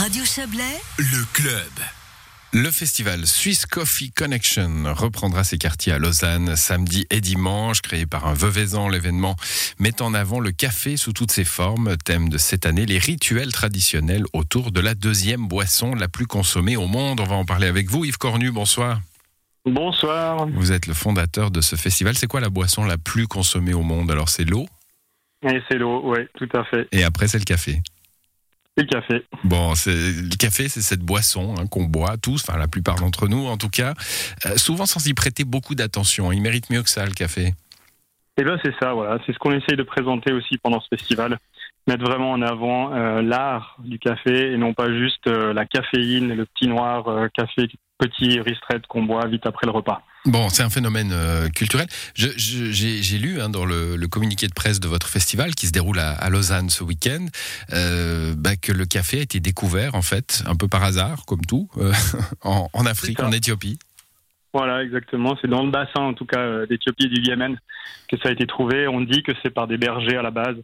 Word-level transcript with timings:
Radio 0.00 0.24
Chablais, 0.24 0.80
Le 0.96 1.26
club. 1.34 1.52
Le 2.54 2.70
festival 2.70 3.26
Swiss 3.26 3.66
Coffee 3.66 4.10
Connection 4.12 4.94
reprendra 4.94 5.44
ses 5.44 5.58
quartiers 5.58 5.92
à 5.92 5.98
Lausanne 5.98 6.56
samedi 6.56 7.06
et 7.10 7.20
dimanche. 7.20 7.82
Créé 7.82 8.06
par 8.06 8.26
un 8.26 8.32
Veuvezan, 8.32 8.88
l'événement 8.88 9.36
met 9.78 10.00
en 10.00 10.14
avant 10.14 10.40
le 10.40 10.52
café 10.52 10.96
sous 10.96 11.12
toutes 11.12 11.30
ses 11.30 11.44
formes. 11.44 11.98
Thème 12.02 12.30
de 12.30 12.38
cette 12.38 12.64
année, 12.64 12.86
les 12.86 12.96
rituels 12.96 13.52
traditionnels 13.52 14.24
autour 14.32 14.72
de 14.72 14.80
la 14.80 14.94
deuxième 14.94 15.46
boisson 15.46 15.94
la 15.94 16.08
plus 16.08 16.26
consommée 16.26 16.78
au 16.78 16.86
monde. 16.86 17.20
On 17.20 17.26
va 17.26 17.36
en 17.36 17.44
parler 17.44 17.66
avec 17.66 17.90
vous. 17.90 18.06
Yves 18.06 18.16
Cornu, 18.16 18.50
bonsoir. 18.50 19.02
Bonsoir. 19.66 20.46
Vous 20.54 20.72
êtes 20.72 20.86
le 20.86 20.94
fondateur 20.94 21.50
de 21.50 21.60
ce 21.60 21.76
festival. 21.76 22.16
C'est 22.16 22.26
quoi 22.26 22.40
la 22.40 22.48
boisson 22.48 22.84
la 22.84 22.96
plus 22.96 23.26
consommée 23.26 23.74
au 23.74 23.82
monde? 23.82 24.10
Alors 24.10 24.30
c'est 24.30 24.44
l'eau 24.46 24.66
Et 25.46 25.60
c'est 25.68 25.76
l'eau, 25.76 26.00
oui, 26.04 26.20
tout 26.38 26.48
à 26.56 26.64
fait. 26.64 26.88
et 26.90 27.04
après 27.04 27.28
c'est 27.28 27.38
le 27.38 27.44
café. 27.44 27.82
Le 28.76 28.84
café. 28.84 29.24
Bon, 29.44 29.74
c'est- 29.74 29.90
le 30.22 30.36
café, 30.36 30.68
c'est 30.68 30.80
cette 30.80 31.00
boisson 31.00 31.54
hein, 31.58 31.66
qu'on 31.66 31.84
boit 31.84 32.16
tous, 32.16 32.44
enfin 32.48 32.58
la 32.58 32.68
plupart 32.68 32.96
d'entre 32.96 33.28
nous 33.28 33.46
en 33.46 33.56
tout 33.56 33.68
cas, 33.68 33.94
euh, 34.46 34.56
souvent 34.56 34.86
sans 34.86 35.06
y 35.06 35.12
prêter 35.14 35.44
beaucoup 35.44 35.74
d'attention. 35.74 36.32
Il 36.32 36.40
mérite 36.40 36.70
mieux 36.70 36.82
que 36.82 36.88
ça, 36.88 37.04
le 37.04 37.12
café. 37.12 37.54
Et 38.38 38.44
bien 38.44 38.58
c'est 38.64 38.74
ça, 38.80 38.94
voilà. 38.94 39.18
C'est 39.26 39.32
ce 39.32 39.38
qu'on 39.38 39.52
essaye 39.52 39.76
de 39.76 39.82
présenter 39.82 40.32
aussi 40.32 40.56
pendant 40.58 40.80
ce 40.80 40.86
festival. 40.96 41.38
Mettre 41.88 42.04
vraiment 42.04 42.30
en 42.32 42.42
avant 42.42 42.94
euh, 42.94 43.20
l'art 43.22 43.76
du 43.84 43.98
café 43.98 44.52
et 44.52 44.56
non 44.56 44.72
pas 44.72 44.90
juste 44.92 45.26
euh, 45.26 45.52
la 45.52 45.66
caféine, 45.66 46.32
le 46.34 46.46
petit 46.46 46.68
noir 46.68 47.28
café 47.34 47.68
petit 47.98 48.40
ristret 48.40 48.80
qu'on 48.88 49.02
boit 49.02 49.26
vite 49.26 49.44
après 49.46 49.66
le 49.66 49.72
repas. 49.72 50.02
Bon, 50.26 50.50
c'est 50.50 50.62
un 50.62 50.68
phénomène 50.68 51.12
euh, 51.12 51.48
culturel. 51.48 51.86
J'ai 52.14 53.18
lu 53.18 53.40
hein, 53.40 53.48
dans 53.48 53.64
le, 53.64 53.96
le 53.96 54.08
communiqué 54.08 54.46
de 54.48 54.52
presse 54.52 54.78
de 54.78 54.86
votre 54.86 55.08
festival 55.08 55.54
qui 55.54 55.66
se 55.66 55.72
déroule 55.72 55.98
à, 55.98 56.12
à 56.12 56.28
Lausanne 56.28 56.68
ce 56.68 56.84
week-end 56.84 57.24
euh, 57.72 58.34
bah, 58.36 58.56
que 58.56 58.72
le 58.72 58.84
café 58.84 59.20
a 59.20 59.22
été 59.22 59.40
découvert 59.40 59.94
en 59.94 60.02
fait 60.02 60.42
un 60.46 60.56
peu 60.56 60.68
par 60.68 60.84
hasard, 60.84 61.24
comme 61.26 61.44
tout, 61.46 61.68
euh, 61.78 61.92
en, 62.42 62.68
en 62.72 62.86
Afrique, 62.86 63.20
en 63.20 63.32
Éthiopie. 63.32 63.78
Voilà, 64.52 64.82
exactement. 64.82 65.38
C'est 65.40 65.48
dans 65.48 65.64
le 65.64 65.70
bassin, 65.70 66.00
en 66.00 66.12
tout 66.12 66.26
cas, 66.26 66.66
d'Éthiopie 66.66 67.06
et 67.06 67.08
du 67.08 67.22
Yémen 67.22 67.58
que 68.08 68.18
ça 68.18 68.28
a 68.28 68.32
été 68.32 68.46
trouvé. 68.46 68.88
On 68.88 69.00
dit 69.00 69.22
que 69.22 69.32
c'est 69.42 69.50
par 69.50 69.68
des 69.68 69.78
bergers 69.78 70.16
à 70.16 70.22
la 70.22 70.32
base 70.32 70.56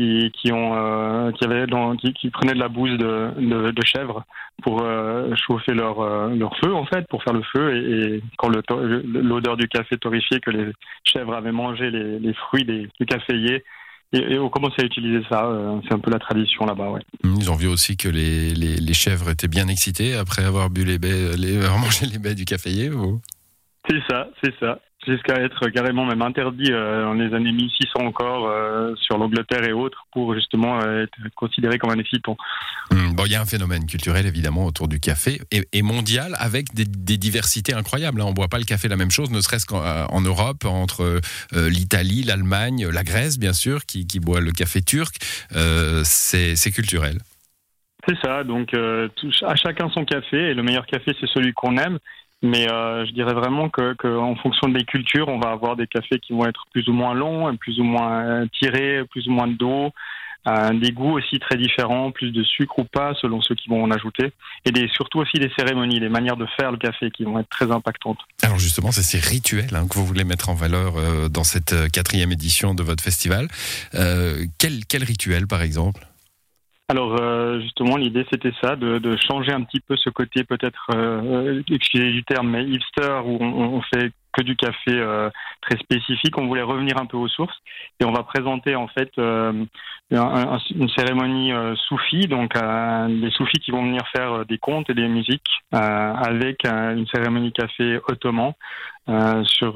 euh, 0.00 1.32
qui, 1.32 1.44
avaient 1.44 1.66
qui, 2.14 2.30
prenaient 2.30 2.54
de 2.54 2.58
la 2.58 2.68
bouse 2.68 2.96
de, 2.98 3.30
de, 3.38 3.70
de 3.70 3.84
chèvre 3.84 4.24
pour 4.62 4.82
euh, 4.82 5.34
chauffer 5.36 5.72
leur, 5.72 6.00
euh, 6.00 6.34
leur 6.34 6.56
feu, 6.58 6.74
en 6.74 6.84
fait, 6.86 7.06
pour 7.08 7.22
faire 7.22 7.32
le 7.32 7.42
feu. 7.42 7.76
Et, 7.76 8.22
quand 8.36 8.48
l'odeur 8.48 9.56
du 9.56 9.68
café 9.68 9.96
torréfié, 9.96 10.40
que 10.40 10.50
les 10.50 10.72
chèvres 11.04 11.34
avaient 11.34 11.52
mangé 11.52 11.90
les, 11.90 12.34
fruits 12.34 12.64
du 12.64 13.06
caféier, 13.06 13.64
et, 14.12 14.18
et 14.18 14.38
on 14.38 14.48
commence 14.48 14.72
à 14.78 14.84
utiliser 14.84 15.22
ça. 15.30 15.50
c'est 15.86 15.94
un 15.94 15.98
peu 15.98 16.10
la 16.10 16.18
tradition 16.18 16.64
là-bas. 16.64 16.94
Ils 17.24 17.50
ont 17.50 17.56
vu 17.56 17.68
aussi 17.68 17.96
que 17.96 18.08
les, 18.08 18.94
chèvres 18.94 19.30
étaient 19.30 19.48
bien 19.48 19.68
excitées 19.68 20.14
après 20.14 20.44
avoir 20.44 20.70
bu 20.70 20.84
les 20.84 20.98
baies, 20.98 21.32
avoir 21.64 21.78
mangé 21.78 22.06
les 22.06 22.18
baies 22.18 22.34
du 22.34 22.44
caféier. 22.44 22.90
ou- 22.90 23.20
C'est 23.88 24.02
ça, 24.08 24.28
c'est 24.42 24.54
ça. 24.60 24.80
Jusqu'à 25.06 25.36
être 25.36 25.68
carrément 25.68 26.04
même 26.04 26.20
interdit 26.20 26.70
euh, 26.70 27.04
dans 27.04 27.14
les 27.14 27.32
années 27.32 27.52
1600 27.52 28.00
encore 28.04 28.46
euh, 28.48 28.94
sur 28.96 29.16
l'Angleterre 29.16 29.64
et 29.64 29.72
autres 29.72 30.04
pour 30.12 30.34
justement 30.34 30.80
euh, 30.82 31.04
être 31.04 31.34
considéré 31.34 31.78
comme 31.78 31.90
un 31.90 31.98
excitant. 31.98 32.36
Hum, 32.90 33.14
Bon, 33.14 33.24
il 33.24 33.32
y 33.32 33.34
a 33.36 33.40
un 33.40 33.46
phénomène 33.46 33.86
culturel 33.86 34.26
évidemment 34.26 34.66
autour 34.66 34.88
du 34.88 35.00
café 35.00 35.40
et, 35.50 35.66
et 35.72 35.82
mondial 35.82 36.34
avec 36.38 36.74
des, 36.74 36.84
des 36.84 37.16
diversités 37.16 37.72
incroyables. 37.72 38.20
hein. 38.20 38.26
On 38.28 38.32
boit 38.32 38.48
pas 38.48 38.58
le 38.58 38.64
café 38.64 38.88
la 38.88 38.96
même 38.96 39.10
chose, 39.10 39.30
ne 39.30 39.40
serait-ce 39.40 39.66
qu'en 39.66 39.82
euh, 39.82 40.26
Europe, 40.26 40.64
entre 40.66 41.20
l'Italie, 41.54 42.24
l'Allemagne, 42.24 42.88
la 42.88 43.04
Grèce 43.04 43.38
bien 43.38 43.52
sûr, 43.54 43.86
qui, 43.86 44.06
qui 44.06 44.20
boit 44.20 44.40
le 44.40 44.50
café 44.52 44.82
turc. 44.82 45.16
C'est 46.04 46.72
culturel. 46.72 47.18
C'est 48.06 48.16
ça, 48.24 48.42
donc 48.44 48.72
euh, 48.74 49.08
à 49.42 49.54
chacun 49.56 49.90
son 49.90 50.04
café 50.04 50.36
et 50.36 50.54
le 50.54 50.62
meilleur 50.62 50.86
café 50.86 51.12
c'est 51.20 51.28
celui 51.28 51.52
qu'on 51.52 51.76
aime. 51.76 51.98
Mais 52.42 52.70
euh, 52.70 53.04
je 53.04 53.12
dirais 53.12 53.34
vraiment 53.34 53.68
que, 53.68 54.16
en 54.16 54.36
fonction 54.36 54.68
des 54.68 54.84
cultures, 54.84 55.28
on 55.28 55.40
va 55.40 55.50
avoir 55.50 55.76
des 55.76 55.86
cafés 55.86 56.20
qui 56.20 56.32
vont 56.32 56.46
être 56.46 56.66
plus 56.72 56.88
ou 56.88 56.92
moins 56.92 57.14
longs, 57.14 57.56
plus 57.56 57.80
ou 57.80 57.84
moins 57.84 58.22
euh, 58.22 58.46
tirés, 58.60 59.02
plus 59.10 59.26
ou 59.26 59.32
moins 59.32 59.48
d'eau, 59.48 59.90
euh, 60.46 60.72
des 60.78 60.92
goûts 60.92 61.18
aussi 61.18 61.40
très 61.40 61.56
différents, 61.56 62.12
plus 62.12 62.30
de 62.30 62.44
sucre 62.44 62.78
ou 62.78 62.84
pas 62.84 63.12
selon 63.20 63.40
ceux 63.40 63.56
qui 63.56 63.68
vont 63.68 63.82
en 63.82 63.90
ajouter, 63.90 64.32
et 64.64 64.88
surtout 64.88 65.18
aussi 65.18 65.38
des 65.38 65.50
cérémonies, 65.58 65.98
des 65.98 66.08
manières 66.08 66.36
de 66.36 66.46
faire 66.56 66.70
le 66.70 66.78
café 66.78 67.10
qui 67.10 67.24
vont 67.24 67.40
être 67.40 67.48
très 67.48 67.72
impactantes. 67.72 68.20
Alors 68.44 68.58
justement, 68.58 68.92
c'est 68.92 69.02
ces 69.02 69.18
rituels 69.18 69.74
hein, 69.74 69.88
que 69.88 69.94
vous 69.94 70.06
voulez 70.06 70.24
mettre 70.24 70.48
en 70.48 70.54
valeur 70.54 70.96
euh, 70.96 71.28
dans 71.28 71.44
cette 71.44 71.90
quatrième 71.90 72.30
édition 72.30 72.72
de 72.72 72.84
votre 72.84 73.02
festival. 73.02 73.48
Quel 73.90 75.04
rituel 75.04 75.48
par 75.48 75.62
exemple? 75.62 76.07
Alors 76.90 77.20
euh, 77.20 77.60
justement, 77.60 77.98
l'idée 77.98 78.24
c'était 78.30 78.52
ça, 78.62 78.74
de, 78.74 78.98
de 78.98 79.16
changer 79.16 79.52
un 79.52 79.62
petit 79.62 79.80
peu 79.80 79.94
ce 79.96 80.08
côté 80.08 80.44
peut-être, 80.44 80.88
euh, 80.94 81.62
excusez 81.70 82.12
du 82.12 82.24
terme, 82.24 82.48
mais 82.48 82.64
hipster 82.64 83.20
où 83.26 83.36
on, 83.40 83.76
on 83.76 83.82
fait 83.82 84.10
que 84.38 84.42
du 84.44 84.56
café 84.56 84.90
euh, 84.90 85.28
très 85.62 85.76
spécifique. 85.78 86.38
On 86.38 86.46
voulait 86.46 86.62
revenir 86.62 86.96
un 87.00 87.06
peu 87.06 87.16
aux 87.16 87.28
sources 87.28 87.56
et 88.00 88.04
on 88.04 88.12
va 88.12 88.22
présenter 88.22 88.76
en 88.76 88.86
fait 88.88 89.10
euh, 89.18 89.64
un- 90.12 90.18
un- 90.54 90.58
une 90.74 90.88
cérémonie 90.90 91.52
euh, 91.52 91.74
soufie, 91.88 92.26
donc 92.28 92.54
les 93.08 93.30
soufis 93.32 93.58
qui 93.60 93.70
vont 93.70 93.84
venir 93.84 94.02
faire 94.14 94.44
des 94.46 94.58
contes 94.58 94.88
et 94.90 94.94
des 94.94 95.08
musiques 95.08 95.42
avec 95.72 96.64
une 96.64 97.06
cérémonie 97.12 97.52
café 97.52 97.98
ottoman 98.08 98.52
sur 99.44 99.72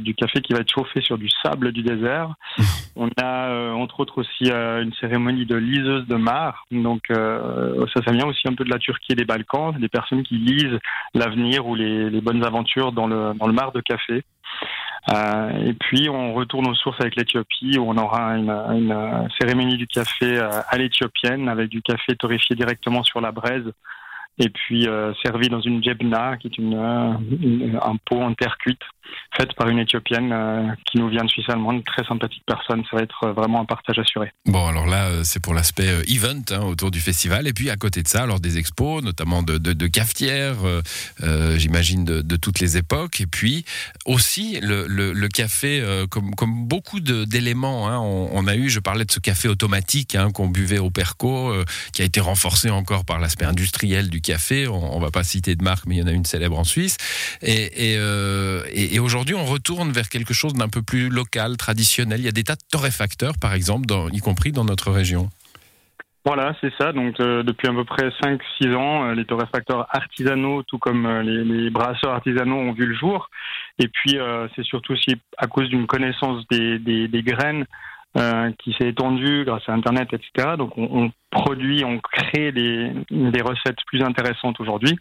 du 0.00 0.14
café 0.14 0.40
qui 0.40 0.52
va 0.54 0.58
être 0.60 0.72
chauffé 0.72 1.00
sur 1.02 1.16
du 1.16 1.28
sable 1.42 1.70
du 1.72 1.82
désert. 1.82 2.34
On 2.96 3.08
a 3.20 3.72
entre 3.74 4.00
autres 4.00 4.18
aussi 4.18 4.50
une 4.50 4.92
cérémonie 5.00 5.46
de 5.46 5.56
liseuse 5.56 6.06
de 6.06 6.16
mar. 6.16 6.64
Donc 6.72 7.02
ça, 7.08 8.00
ça 8.04 8.12
vient 8.12 8.26
aussi 8.26 8.42
un 8.48 8.54
peu 8.54 8.64
de 8.64 8.70
la 8.70 8.78
Turquie 8.78 9.12
et 9.12 9.14
des 9.14 9.24
Balkans, 9.24 9.72
des 9.78 9.88
personnes 9.88 10.22
qui 10.24 10.34
lisent 10.36 10.78
l'avenir 11.14 11.66
ou 11.66 11.74
les, 11.76 12.10
les 12.10 12.20
bonnes 12.20 12.44
aventures 12.44 12.90
dans 12.92 13.06
le, 13.06 13.34
dans 13.38 13.46
le 13.46 13.52
mar 13.52 13.70
de 13.72 13.80
café. 13.80 14.01
Euh, 15.12 15.50
et 15.66 15.74
puis 15.74 16.08
on 16.08 16.32
retourne 16.32 16.68
aux 16.68 16.74
sources 16.74 17.00
avec 17.00 17.16
l'Éthiopie 17.16 17.76
où 17.78 17.90
on 17.90 17.96
aura 17.96 18.36
une, 18.36 18.50
euh, 18.50 19.28
cérémonie 19.40 19.76
du 19.76 19.88
café 19.88 20.38
euh, 20.38 20.48
à 20.68 20.78
l'éthiopienne 20.78 21.48
avec 21.48 21.68
du 21.70 21.82
café 21.82 22.14
torréfié 22.14 22.54
directement 22.54 23.02
sur 23.02 23.20
la 23.20 23.32
braise 23.32 23.72
et 24.38 24.48
puis 24.48 24.88
euh, 24.88 25.12
servi 25.24 25.48
dans 25.48 25.60
une 25.60 25.82
jebna 25.82 26.36
qui 26.38 26.48
est 26.48 26.58
une, 26.58 26.74
euh, 26.74 27.12
une- 27.40 27.78
un 27.82 27.96
pot 28.04 28.20
en 28.20 28.34
terre 28.34 28.56
cuite 28.58 28.80
faite 29.36 29.52
par 29.54 29.68
une 29.68 29.78
éthiopienne 29.78 30.30
euh, 30.32 30.68
qui 30.90 30.98
nous 30.98 31.08
vient 31.08 31.24
de 31.24 31.28
Suisse 31.28 31.48
allemande, 31.48 31.84
très 31.84 32.04
sympathique 32.06 32.42
personne. 32.46 32.82
Ça 32.90 32.96
va 32.96 33.02
être 33.02 33.24
euh, 33.24 33.32
vraiment 33.32 33.60
un 33.60 33.64
partage 33.66 33.98
assuré. 33.98 34.32
Bon, 34.46 34.66
alors 34.66 34.86
là, 34.86 35.08
euh, 35.08 35.20
c'est 35.24 35.42
pour 35.42 35.52
l'aspect 35.52 35.88
euh, 35.88 36.02
event 36.08 36.40
hein, 36.50 36.60
autour 36.62 36.90
du 36.90 37.00
festival. 37.00 37.46
Et 37.46 37.52
puis 37.52 37.68
à 37.68 37.76
côté 37.76 38.02
de 38.02 38.08
ça, 38.08 38.22
alors 38.22 38.40
des 38.40 38.56
expos, 38.56 39.02
notamment 39.02 39.42
de, 39.42 39.86
cafetières, 39.86 40.64
euh, 40.64 40.80
euh, 41.22 41.58
j'imagine 41.58 42.04
de, 42.04 42.36
toutes 42.36 42.60
les 42.60 42.78
époques. 42.78 43.20
Et 43.20 43.26
puis 43.26 43.64
aussi 44.06 44.58
le, 44.62 45.28
café, 45.28 45.80
euh, 45.82 46.06
comme, 46.06 46.30
beaucoup 46.66 47.00
d'éléments. 47.00 47.88
Hein, 47.88 47.98
on, 47.98 48.46
a 48.46 48.56
eu, 48.56 48.70
je 48.70 48.80
parlais 48.80 49.04
de 49.04 49.10
ce 49.12 49.20
café 49.20 49.48
automatique 49.48 50.14
hein, 50.14 50.30
qu'on 50.30 50.48
buvait 50.48 50.78
au 50.78 50.90
Perco, 50.90 51.50
euh, 51.50 51.64
qui 51.92 52.00
a 52.00 52.04
été 52.06 52.20
renforcé 52.20 52.70
encore 52.70 53.04
par 53.04 53.18
l'aspect 53.18 53.44
industriel 53.44 54.08
du 54.08 54.21
café. 54.22 54.66
On, 54.68 54.96
on 54.96 55.00
va 55.00 55.10
pas 55.10 55.24
citer 55.24 55.54
de 55.56 55.62
marque, 55.62 55.86
mais 55.86 55.96
il 55.96 55.98
y 55.98 56.02
en 56.02 56.06
a 56.06 56.12
une 56.12 56.24
célèbre 56.24 56.58
en 56.58 56.64
Suisse. 56.64 56.96
Euh, 57.42 58.62
et- 58.72 58.98
aujourd'hui, 58.98 59.34
on 59.34 59.44
retourne 59.44 59.90
vers 59.92 60.08
quelque 60.08 60.32
chose 60.32 60.54
d'un 60.54 60.68
peu 60.68 60.82
plus 60.82 61.08
local, 61.08 61.56
traditionnel. 61.56 62.20
Il 62.20 62.24
y 62.24 62.28
a 62.28 62.32
des 62.32 62.44
tas 62.44 62.54
de 62.54 62.62
torréfacteurs, 62.70 63.34
par 63.40 63.52
exemple, 63.52 63.86
y 64.12 64.20
compris 64.20 64.52
dans 64.52 64.64
notre 64.64 64.90
région. 64.90 65.28
Voilà, 66.24 66.54
c'est 66.60 66.72
ça. 66.78 66.92
Donc 66.92 67.18
euh, 67.18 67.42
depuis 67.42 67.66
à 67.68 67.72
peu 67.72 67.84
près 67.84 68.08
5-6 68.22 68.74
ans, 68.76 69.04
euh, 69.06 69.14
les 69.14 69.24
torréfacteurs 69.24 69.88
artisanaux, 69.90 70.62
tout 70.62 70.78
comme 70.78 71.08
les, 71.20 71.42
les 71.44 71.68
brasseurs 71.68 72.12
artisanaux, 72.12 72.56
ont 72.58 72.72
vu 72.72 72.86
le 72.86 72.94
jour. 72.94 73.28
Et 73.80 73.88
puis 73.88 74.18
c'est 74.54 74.62
surtout 74.64 74.92
aussi 74.92 75.16
à 75.36 75.48
cause 75.48 75.68
d'une 75.68 75.86
connaissance 75.88 76.46
des 76.48 77.22
graines 77.24 77.66
euh, 78.18 78.50
qui 78.58 78.74
s'est 78.78 78.90
étendue 78.90 79.44
grâce 79.46 79.66
à 79.68 79.72
Internet, 79.72 80.08
etc. 80.12 80.56
Donc 80.58 80.76
on, 80.76 81.04
on 81.04 81.12
produit, 81.30 81.82
on 81.82 81.98
crée 81.98 82.52
des, 82.52 82.92
des 83.10 83.40
recettes 83.40 83.78
plus 83.86 84.02
intéressantes 84.02 84.60
aujourd'hui. 84.60 84.98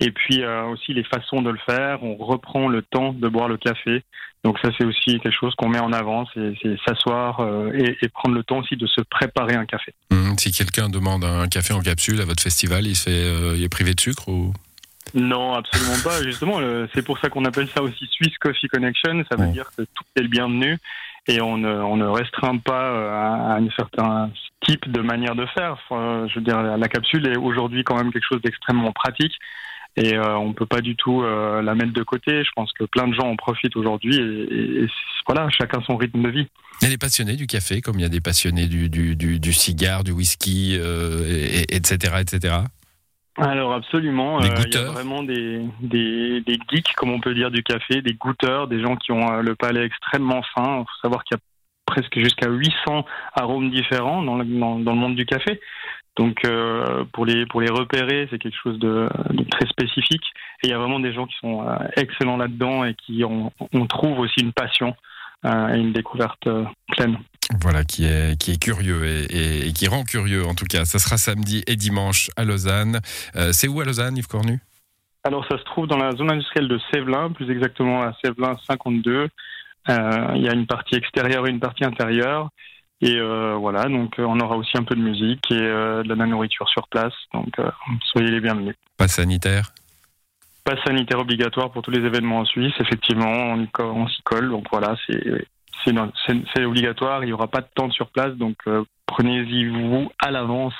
Et 0.00 0.10
puis 0.10 0.42
euh, 0.42 0.64
aussi 0.64 0.92
les 0.92 1.04
façons 1.04 1.40
de 1.40 1.50
le 1.50 1.58
faire. 1.64 2.02
On 2.02 2.16
reprend 2.16 2.66
le 2.66 2.82
temps 2.82 3.12
de 3.12 3.28
boire 3.28 3.46
le 3.46 3.58
café. 3.58 4.02
Donc 4.42 4.58
ça 4.58 4.70
c'est 4.76 4.84
aussi 4.84 5.20
quelque 5.20 5.30
chose 5.30 5.54
qu'on 5.54 5.68
met 5.68 5.78
en 5.78 5.92
avant, 5.92 6.26
c'est 6.34 6.52
s'asseoir 6.84 7.38
euh, 7.38 7.70
et, 7.74 7.96
et 8.02 8.08
prendre 8.08 8.34
le 8.34 8.42
temps 8.42 8.58
aussi 8.58 8.76
de 8.76 8.88
se 8.88 9.02
préparer 9.02 9.54
un 9.54 9.64
café. 9.64 9.94
Hum, 10.10 10.36
si 10.36 10.50
quelqu'un 10.50 10.88
demande 10.88 11.24
un 11.24 11.46
café 11.46 11.74
en 11.74 11.80
capsule 11.80 12.20
à 12.20 12.24
votre 12.24 12.42
festival, 12.42 12.88
il, 12.88 12.96
se 12.96 13.08
fait, 13.08 13.56
il 13.56 13.62
est 13.62 13.68
privé 13.68 13.94
de 13.94 14.00
sucre 14.00 14.28
ou... 14.28 14.52
Non, 15.14 15.54
absolument 15.54 15.96
pas. 16.02 16.22
Justement, 16.24 16.58
c'est 16.92 17.02
pour 17.02 17.18
ça 17.18 17.30
qu'on 17.30 17.44
appelle 17.46 17.68
ça 17.68 17.82
aussi 17.82 18.04
Swiss 18.10 18.36
Coffee 18.38 18.68
Connection. 18.68 19.24
Ça 19.30 19.36
veut 19.36 19.50
dire 19.52 19.70
que 19.74 19.82
tout 19.82 20.04
est 20.16 20.22
le 20.22 20.28
bienvenu 20.28 20.76
et 21.28 21.40
on 21.42 21.58
ne, 21.58 21.96
ne 21.96 22.06
restreint 22.06 22.56
pas 22.58 22.84
euh, 22.90 23.10
à, 23.12 23.56
un 23.56 23.68
certain 23.76 24.30
type 24.66 24.90
de 24.90 25.00
manière 25.00 25.34
de 25.36 25.46
faire. 25.54 25.76
Je 25.90 26.34
veux 26.34 26.40
dire, 26.44 26.60
la, 26.60 26.88
capsule 26.88 27.26
est 27.28 27.36
aujourd'hui 27.36 27.84
quand 27.84 27.96
même 27.96 28.10
quelque 28.12 28.26
chose 28.28 28.42
d'extrêmement 28.42 28.92
pratique 28.92 29.34
et 29.96 30.14
euh, 30.14 30.36
on 30.36 30.52
peut 30.52 30.66
pas 30.66 30.80
du 30.80 30.96
tout 30.96 31.22
euh, 31.22 31.60
la 31.62 31.74
mettre 31.74 31.92
de 31.92 32.02
côté. 32.02 32.42
Je 32.44 32.50
pense 32.56 32.72
que 32.72 32.84
plein 32.84 33.06
de 33.08 33.14
gens 33.14 33.28
en 33.28 33.36
profitent 33.36 33.76
aujourd'hui 33.76 34.16
et, 34.16 34.82
et- 34.84 34.88
voilà, 35.26 35.48
chacun 35.50 35.82
son 35.86 35.96
rythme 35.96 36.22
de 36.22 36.30
vie. 36.30 36.46
Il 36.80 36.84
y 36.84 36.86
a 36.86 36.90
des 36.90 36.96
passionnés 36.98 37.36
du 37.36 37.46
café, 37.46 37.82
comme 37.82 37.96
il 37.98 38.02
y 38.02 38.06
a 38.06 38.08
des 38.08 38.20
passionnés 38.22 38.66
du, 38.66 39.52
cigare, 39.52 40.04
du 40.04 40.12
whisky, 40.12 40.74
et- 40.74 41.60
et- 41.60 41.76
etc., 41.76 42.14
etc. 42.20 42.54
alors 43.38 43.72
absolument, 43.72 44.38
euh, 44.40 44.48
il 44.66 44.74
y 44.74 44.76
a 44.76 44.84
vraiment 44.84 45.22
des, 45.22 45.60
des, 45.80 46.40
des 46.40 46.58
geeks, 46.68 46.94
comme 46.96 47.10
on 47.10 47.20
peut 47.20 47.34
dire, 47.34 47.50
du 47.50 47.62
café, 47.62 48.02
des 48.02 48.14
goûteurs, 48.14 48.68
des 48.68 48.80
gens 48.80 48.96
qui 48.96 49.12
ont 49.12 49.32
euh, 49.32 49.42
le 49.42 49.54
palais 49.54 49.84
extrêmement 49.84 50.42
fin. 50.54 50.80
Il 50.80 50.84
faut 50.84 51.00
savoir 51.02 51.24
qu'il 51.24 51.36
y 51.36 51.38
a 51.38 51.42
presque 51.86 52.18
jusqu'à 52.18 52.48
800 52.48 53.04
arômes 53.34 53.70
différents 53.70 54.22
dans 54.22 54.36
le, 54.36 54.44
dans, 54.44 54.78
dans 54.78 54.92
le 54.92 54.98
monde 54.98 55.16
du 55.16 55.24
café. 55.24 55.60
Donc 56.18 56.44
euh, 56.44 57.04
pour 57.12 57.24
les 57.24 57.46
pour 57.46 57.60
les 57.60 57.70
repérer, 57.70 58.26
c'est 58.30 58.38
quelque 58.38 58.58
chose 58.60 58.78
de, 58.80 59.08
de 59.30 59.44
très 59.44 59.66
spécifique. 59.66 60.24
Et 60.62 60.66
il 60.66 60.70
y 60.70 60.72
a 60.72 60.78
vraiment 60.78 60.98
des 60.98 61.12
gens 61.12 61.26
qui 61.26 61.36
sont 61.40 61.66
euh, 61.66 61.76
excellents 61.96 62.36
là-dedans 62.36 62.84
et 62.84 62.94
qui 62.94 63.24
ont, 63.24 63.52
on 63.72 63.86
trouve 63.86 64.18
aussi 64.18 64.40
une 64.40 64.52
passion 64.52 64.96
euh, 65.46 65.74
et 65.74 65.78
une 65.78 65.92
découverte 65.92 66.48
pleine. 66.88 67.18
Voilà, 67.62 67.82
qui 67.84 68.04
est, 68.04 68.38
qui 68.38 68.52
est 68.52 68.62
curieux 68.62 69.06
et, 69.06 69.24
et- 69.24 69.68
et 69.68 69.72
qui 69.72 69.88
rend 69.88 70.04
curieux 70.04 70.44
en 70.46 70.54
tout 70.54 70.66
cas. 70.66 70.84
Ça 70.84 70.98
sera 70.98 71.16
samedi 71.16 71.62
et 71.66 71.76
dimanche 71.76 72.30
à 72.36 72.44
Lausanne. 72.44 73.00
Euh, 73.36 73.52
c'est 73.52 73.68
où 73.68 73.80
à 73.80 73.84
Lausanne, 73.84 74.16
Yves 74.18 74.26
Cornu? 74.28 74.60
Alors 75.24 75.46
ça 75.50 75.58
se 75.58 75.64
trouve 75.64 75.86
dans 75.86 75.96
la 75.96 76.12
zone 76.12 76.30
industrielle 76.30 76.68
de 76.68 76.78
Sévelin, 76.92 77.30
plus 77.32 77.50
exactement 77.50 78.02
à 78.02 78.12
Sévelin 78.22 78.54
52. 78.66 79.28
Euh, 79.88 80.32
il 80.36 80.42
y 80.42 80.48
a 80.48 80.52
une 80.52 80.66
partie 80.66 80.94
extérieure 80.96 81.46
et 81.46 81.50
une 81.50 81.60
partie 81.60 81.84
intérieure. 81.84 82.50
Et 83.00 83.16
euh, 83.16 83.54
voilà, 83.54 83.84
donc 83.84 84.14
on 84.18 84.38
aura 84.40 84.56
aussi 84.56 84.76
un 84.76 84.82
peu 84.84 84.94
de 84.94 85.00
musique 85.00 85.50
et 85.50 85.54
de 85.54 86.14
la 86.14 86.26
nourriture 86.26 86.68
sur 86.68 86.86
place. 86.88 87.14
Donc 87.32 87.54
soyez 88.12 88.30
les 88.30 88.40
bienvenus. 88.40 88.74
Pas 88.96 89.08
sanitaire? 89.08 89.72
Pas 90.64 90.76
sanitaire 90.84 91.20
obligatoire 91.20 91.70
pour 91.70 91.80
tous 91.82 91.90
les 91.92 92.04
événements 92.04 92.40
en 92.40 92.44
Suisse. 92.44 92.74
Effectivement, 92.80 93.30
on, 93.30 93.66
on 93.82 94.08
s'y 94.08 94.20
colle. 94.22 94.50
Donc 94.50 94.66
voilà, 94.70 94.96
c'est 95.06 95.46
c'est 95.84 96.64
obligatoire. 96.64 97.22
Il 97.24 97.28
n'y 97.28 97.32
aura 97.32 97.48
pas 97.48 97.60
de 97.60 97.68
tente 97.74 97.92
sur 97.92 98.08
place. 98.10 98.34
Donc 98.36 98.56
euh, 98.66 98.84
prenez-y 99.06 99.66
vous 99.68 100.10
à 100.18 100.30
l'avance. 100.30 100.74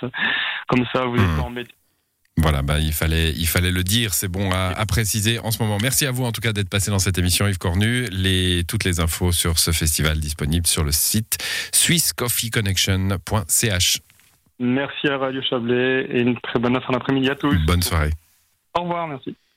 Comme 0.69 0.85
ça, 0.93 1.05
vous 1.05 1.17
n'êtes 1.17 1.29
Hmm. 1.31 1.37
pas 1.37 1.43
embêtés. 1.43 1.75
Voilà, 2.41 2.63
bah, 2.63 2.79
il, 2.79 2.93
fallait, 2.93 3.33
il 3.33 3.49
fallait 3.49 3.73
le 3.73 3.83
dire, 3.83 4.15
c'est 4.15 4.29
bon 4.29 4.53
à, 4.53 4.69
à 4.69 4.87
préciser 4.87 5.41
en 5.41 5.51
ce 5.51 5.61
moment. 5.61 5.77
Merci 5.83 6.07
à 6.07 6.13
vous 6.13 6.25
en 6.25 6.31
tout 6.31 6.41
cas 6.41 6.53
d'être 6.53 6.69
passé 6.71 6.89
dans 6.93 7.01
cette 7.01 7.19
émission, 7.19 7.49
Yves 7.49 7.59
Cornu. 7.59 8.05
Les, 8.13 8.63
toutes 8.63 8.85
les 8.85 9.01
infos 9.01 9.33
sur 9.33 9.59
ce 9.59 9.73
festival 9.73 10.21
disponibles 10.21 10.69
sur 10.69 10.85
le 10.85 10.93
site 10.93 11.39
swisscoffeeconnection.ch. 11.73 13.99
Merci 14.61 15.09
à 15.09 15.19
Radio 15.19 15.43
Chablais 15.43 16.07
et 16.11 16.21
une 16.21 16.39
très 16.41 16.61
bonne 16.61 16.81
fin 16.81 16.93
d'après-midi 16.93 17.29
à 17.31 17.35
tous. 17.35 17.57
Bonne 17.67 17.83
soirée. 17.83 18.13
Au 18.79 18.83
revoir, 18.83 19.09
merci. 19.09 19.35